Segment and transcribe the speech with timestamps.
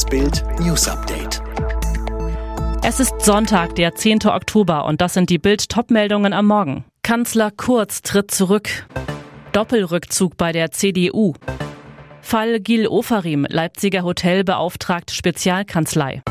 [0.00, 1.42] Das Bild News Update.
[2.82, 4.20] Es ist Sonntag, der 10.
[4.24, 6.84] Oktober und das sind die Bild-Top-Meldungen am Morgen.
[7.02, 8.86] Kanzler Kurz tritt zurück.
[9.52, 11.34] Doppelrückzug bei der CDU.
[12.22, 16.22] Fall Gil Ofarim, Leipziger Hotel beauftragt Spezialkanzlei.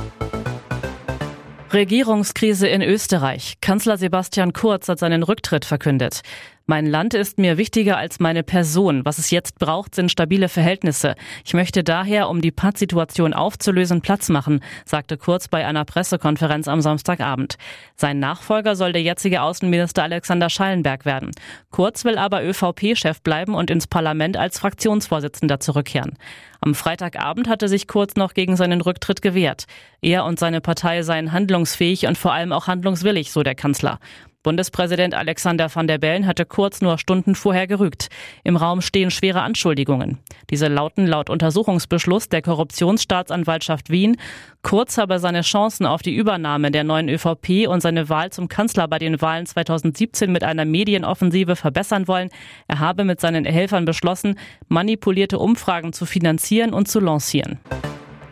[1.72, 3.58] Regierungskrise in Österreich.
[3.62, 6.22] Kanzler Sebastian Kurz hat seinen Rücktritt verkündet.
[6.70, 9.04] Mein Land ist mir wichtiger als meine Person.
[9.04, 11.16] Was es jetzt braucht, sind stabile Verhältnisse.
[11.44, 16.82] Ich möchte daher, um die Pattsituation aufzulösen, Platz machen, sagte Kurz bei einer Pressekonferenz am
[16.82, 17.56] Samstagabend.
[17.96, 21.32] Sein Nachfolger soll der jetzige Außenminister Alexander Schallenberg werden.
[21.72, 26.20] Kurz will aber ÖVP-Chef bleiben und ins Parlament als Fraktionsvorsitzender zurückkehren.
[26.62, 29.66] Am Freitagabend hatte sich Kurz noch gegen seinen Rücktritt gewehrt.
[30.02, 34.00] Er und seine Partei seien handlungsfähig und vor allem auch handlungswillig, so der Kanzler.
[34.42, 38.10] Bundespräsident Alexander van der Bellen hatte kurz nur Stunden vorher gerügt.
[38.44, 40.20] Im Raum stehen schwere Anschuldigungen.
[40.50, 44.18] Diese lauten laut Untersuchungsbeschluss der Korruptionsstaatsanwaltschaft Wien,
[44.62, 48.90] Kurz habe seine Chancen auf die Übernahme der neuen ÖVP und seine Wahl zum Kanzler
[48.90, 52.30] bei den Wahlen 2017 mit einer Medienoffensive verbessern wollen.
[52.68, 57.60] Er habe mit seinen Helfern beschlossen, manipulierte Umfragen zu finanzieren und zu lancieren.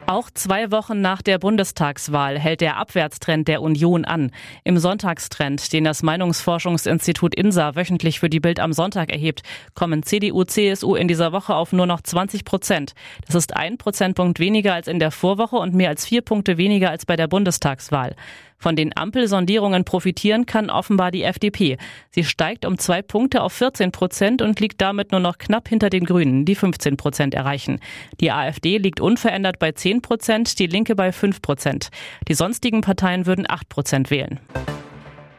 [0.09, 4.31] Auch zwei Wochen nach der Bundestagswahl hält der Abwärtstrend der Union an.
[4.63, 9.43] Im Sonntagstrend, den das Meinungsforschungsinstitut INSA wöchentlich für die Bild am Sonntag erhebt,
[9.75, 12.93] kommen CDU, CSU in dieser Woche auf nur noch 20 Prozent.
[13.25, 16.89] Das ist ein Prozentpunkt weniger als in der Vorwoche und mehr als vier Punkte weniger
[16.89, 18.15] als bei der Bundestagswahl.
[18.59, 21.77] Von den Ampelsondierungen profitieren kann offenbar die FDP.
[22.09, 25.89] Sie steigt um zwei Punkte auf 14 Prozent und liegt damit nur noch knapp hinter
[25.89, 27.79] den Grünen, die 15 Prozent erreichen.
[28.19, 31.89] Die AfD liegt unverändert bei 10 Prozent, die Linke bei 5 Prozent.
[32.27, 34.39] Die sonstigen Parteien würden 8 Prozent wählen.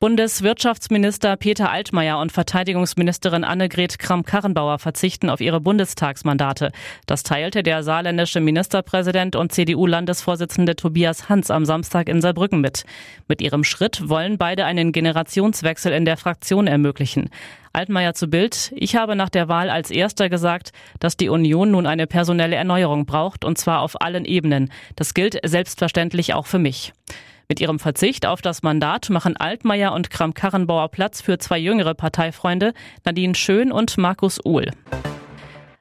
[0.01, 6.71] Bundeswirtschaftsminister Peter Altmaier und Verteidigungsministerin Annegret Kramp-Karrenbauer verzichten auf ihre Bundestagsmandate.
[7.07, 12.85] Das teilte der saarländische Ministerpräsident und CDU-Landesvorsitzende Tobias Hans am Samstag in Saarbrücken mit.
[13.27, 17.31] Mit ihrem Schritt wollen beide einen Generationswechsel in der Fraktion ermöglichen.
[17.73, 18.73] Altmaier zu Bild.
[18.77, 20.71] Ich habe nach der Wahl als erster gesagt,
[21.01, 24.71] dass die Union nun eine personelle Erneuerung braucht, und zwar auf allen Ebenen.
[24.95, 26.93] Das gilt selbstverständlich auch für mich.
[27.51, 32.75] Mit ihrem Verzicht auf das Mandat machen Altmaier und Kram-Karrenbauer Platz für zwei jüngere Parteifreunde,
[33.07, 34.71] Nadine Schön und Markus Uhl.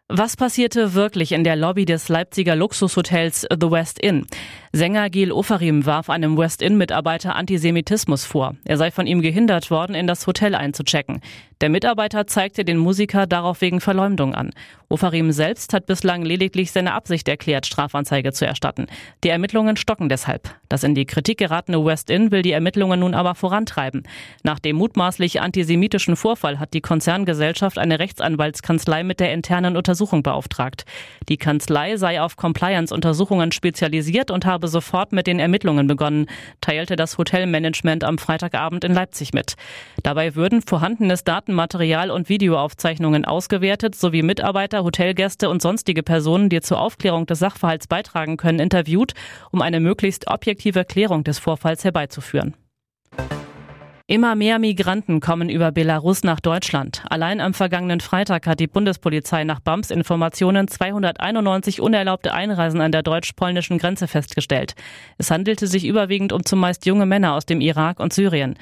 [0.08, 4.26] Was passierte wirklich in der Lobby des Leipziger Luxushotels The West Inn?
[4.72, 8.56] Sänger Gil Ofarim warf einem West Inn-Mitarbeiter Antisemitismus vor.
[8.64, 11.20] Er sei von ihm gehindert worden, in das Hotel einzuchecken.
[11.60, 14.52] Der Mitarbeiter zeigte den Musiker darauf wegen Verleumdung an.
[14.90, 18.86] Ofarim selbst hat bislang lediglich seine Absicht erklärt, Strafanzeige zu erstatten.
[19.24, 20.54] Die Ermittlungen stocken deshalb.
[20.70, 24.04] Das in die Kritik geratene West Inn will die Ermittlungen nun aber vorantreiben.
[24.44, 30.86] Nach dem mutmaßlich antisemitischen Vorfall hat die Konzerngesellschaft eine Rechtsanwaltskanzlei mit der internen Untersuchung beauftragt.
[31.28, 36.28] Die Kanzlei sei auf Compliance-Untersuchungen spezialisiert und habe sofort mit den Ermittlungen begonnen,
[36.62, 39.56] teilte das Hotelmanagement am Freitagabend in Leipzig mit.
[40.04, 46.82] Dabei würden vorhandenes Datenmaterial und Videoaufzeichnungen ausgewertet sowie Mitarbeiter, Hotelgäste und sonstige Personen, die zur
[46.82, 49.14] Aufklärung des Sachverhalts beitragen können, interviewt,
[49.52, 52.54] um eine möglichst objektive Klärung des Vorfalls herbeizuführen.
[54.10, 57.04] Immer mehr Migranten kommen über Belarus nach Deutschland.
[57.10, 63.04] Allein am vergangenen Freitag hat die Bundespolizei nach BAMS Informationen 291 unerlaubte Einreisen an der
[63.04, 64.76] deutsch-polnischen Grenze festgestellt.
[65.18, 68.56] Es handelte sich überwiegend um zumeist junge Männer aus dem Irak und Syrien.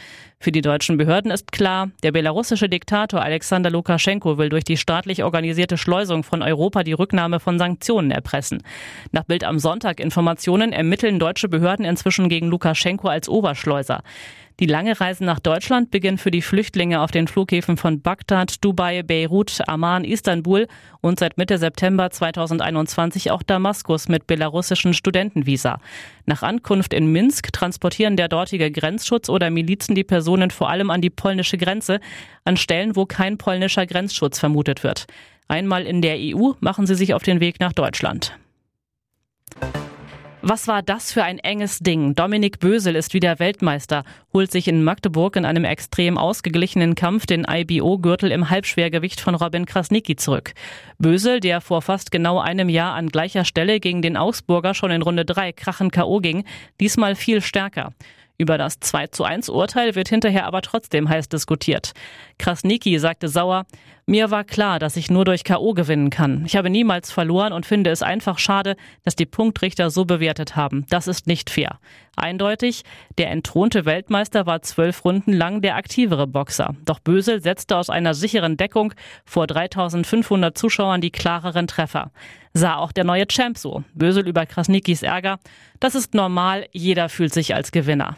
[0.46, 5.24] Für die deutschen Behörden ist klar, der belarussische Diktator Alexander Lukaschenko will durch die staatlich
[5.24, 8.62] organisierte Schleusung von Europa die Rücknahme von Sanktionen erpressen.
[9.12, 14.04] Nach Bild am Sonntag Informationen ermitteln deutsche Behörden inzwischen gegen Lukaschenko als Oberschleuser.
[14.60, 19.02] Die lange Reise nach Deutschland beginnt für die Flüchtlinge auf den Flughäfen von Bagdad, Dubai,
[19.02, 20.68] Beirut, Amman, Istanbul
[21.02, 25.80] und seit Mitte September 2021 auch Damaskus mit belarussischen Studentenvisa.
[26.26, 31.02] Nach Ankunft in Minsk transportieren der dortige Grenzschutz oder Milizen die Personen vor allem an
[31.02, 32.00] die polnische Grenze,
[32.44, 35.06] an Stellen, wo kein polnischer Grenzschutz vermutet wird.
[35.48, 38.36] Einmal in der EU machen sie sich auf den Weg nach Deutschland.
[40.48, 42.14] Was war das für ein enges Ding?
[42.14, 47.48] Dominik Bösel ist wieder Weltmeister, holt sich in Magdeburg in einem extrem ausgeglichenen Kampf den
[47.50, 50.54] IBO-Gürtel im Halbschwergewicht von Robin Krasnicki zurück.
[51.00, 55.02] Bösel, der vor fast genau einem Jahr an gleicher Stelle gegen den Augsburger schon in
[55.02, 56.20] Runde 3 krachen K.O.
[56.20, 56.44] ging,
[56.80, 57.94] diesmal viel stärker.
[58.38, 61.94] Über das 2 zu 1 Urteil wird hinterher aber trotzdem heiß diskutiert.
[62.38, 63.66] Krasniki sagte sauer,
[64.08, 65.74] Mir war klar, dass ich nur durch K.O.
[65.74, 66.44] gewinnen kann.
[66.46, 70.86] Ich habe niemals verloren und finde es einfach schade, dass die Punktrichter so bewertet haben.
[70.90, 71.80] Das ist nicht fair.
[72.16, 72.84] Eindeutig,
[73.18, 76.76] der entthronte Weltmeister war zwölf Runden lang der aktivere Boxer.
[76.86, 78.94] Doch Bösel setzte aus einer sicheren Deckung
[79.26, 82.12] vor 3500 Zuschauern die klareren Treffer.
[82.54, 83.84] Sah auch der neue Champ so.
[83.96, 85.40] Bösel über Krasnikis Ärger.
[85.80, 88.18] Das ist normal, jeder fühlt sich als Gewinner.